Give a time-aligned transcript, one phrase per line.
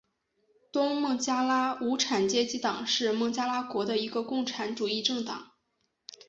[0.71, 5.51] 东孟加拉无产阶级党是孟加拉国的一个共产主义政党。